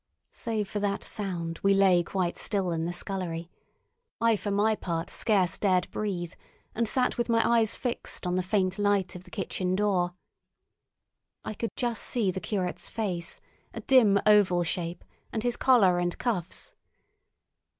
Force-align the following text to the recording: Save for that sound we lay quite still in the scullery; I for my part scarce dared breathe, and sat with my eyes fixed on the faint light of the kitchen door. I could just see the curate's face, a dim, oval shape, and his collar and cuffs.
Save 0.31 0.67
for 0.67 0.79
that 0.79 1.03
sound 1.03 1.59
we 1.61 1.75
lay 1.75 2.01
quite 2.01 2.35
still 2.35 2.71
in 2.71 2.85
the 2.85 2.91
scullery; 2.91 3.51
I 4.19 4.35
for 4.35 4.49
my 4.49 4.75
part 4.75 5.11
scarce 5.11 5.59
dared 5.59 5.91
breathe, 5.91 6.33
and 6.73 6.87
sat 6.89 7.19
with 7.19 7.29
my 7.29 7.47
eyes 7.47 7.75
fixed 7.75 8.25
on 8.25 8.33
the 8.33 8.41
faint 8.41 8.79
light 8.79 9.15
of 9.15 9.25
the 9.25 9.29
kitchen 9.29 9.75
door. 9.75 10.15
I 11.45 11.53
could 11.53 11.75
just 11.75 12.01
see 12.01 12.31
the 12.31 12.41
curate's 12.41 12.89
face, 12.89 13.39
a 13.75 13.81
dim, 13.81 14.19
oval 14.25 14.63
shape, 14.63 15.03
and 15.31 15.43
his 15.43 15.55
collar 15.55 15.99
and 15.99 16.17
cuffs. 16.17 16.73